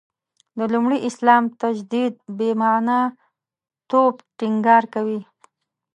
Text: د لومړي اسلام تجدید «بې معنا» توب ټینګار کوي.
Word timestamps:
د 0.57 0.59
لومړي 0.73 0.97
اسلام 1.09 1.43
تجدید 1.61 2.13
«بې 2.37 2.49
معنا» 2.61 2.99
توب 3.89 4.13
ټینګار 4.37 4.83
کوي. 4.93 5.21